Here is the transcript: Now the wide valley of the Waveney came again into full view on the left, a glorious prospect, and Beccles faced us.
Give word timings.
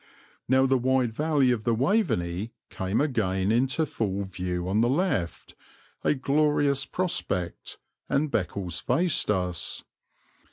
Now 0.47 0.65
the 0.65 0.79
wide 0.79 1.13
valley 1.13 1.51
of 1.51 1.63
the 1.63 1.75
Waveney 1.75 2.53
came 2.71 2.99
again 2.99 3.51
into 3.51 3.85
full 3.85 4.23
view 4.23 4.67
on 4.67 4.81
the 4.81 4.89
left, 4.89 5.53
a 6.03 6.15
glorious 6.15 6.87
prospect, 6.87 7.77
and 8.09 8.31
Beccles 8.31 8.79
faced 8.81 9.29
us. 9.29 9.83